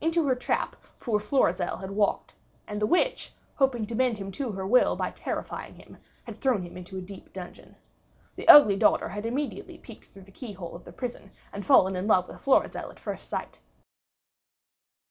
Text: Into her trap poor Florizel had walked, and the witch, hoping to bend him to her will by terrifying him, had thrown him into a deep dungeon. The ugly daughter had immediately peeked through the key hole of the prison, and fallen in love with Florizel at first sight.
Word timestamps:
Into 0.00 0.26
her 0.26 0.34
trap 0.34 0.76
poor 0.98 1.20
Florizel 1.20 1.76
had 1.76 1.90
walked, 1.90 2.34
and 2.66 2.80
the 2.80 2.86
witch, 2.86 3.34
hoping 3.56 3.84
to 3.86 3.94
bend 3.94 4.16
him 4.16 4.32
to 4.32 4.52
her 4.52 4.66
will 4.66 4.96
by 4.96 5.10
terrifying 5.10 5.74
him, 5.74 5.98
had 6.24 6.38
thrown 6.40 6.62
him 6.62 6.74
into 6.78 6.96
a 6.96 7.02
deep 7.02 7.34
dungeon. 7.34 7.76
The 8.36 8.48
ugly 8.48 8.76
daughter 8.76 9.10
had 9.10 9.26
immediately 9.26 9.76
peeked 9.76 10.06
through 10.06 10.22
the 10.22 10.32
key 10.32 10.54
hole 10.54 10.74
of 10.74 10.86
the 10.86 10.92
prison, 10.94 11.32
and 11.52 11.66
fallen 11.66 11.96
in 11.96 12.06
love 12.06 12.28
with 12.28 12.40
Florizel 12.40 12.90
at 12.90 12.98
first 12.98 13.28
sight. 13.28 13.60